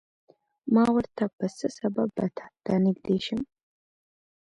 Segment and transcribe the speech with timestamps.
[0.73, 3.41] ما ورته په څه سبب به تاته نږدې شم.